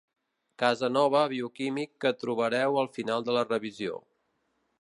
Casanova 0.63 1.21
bioquímic 1.33 1.93
que 2.05 2.13
trobareu 2.23 2.81
al 2.85 2.93
final 2.99 3.29
de 3.29 3.37
la 3.39 3.45
revisió. 3.53 4.05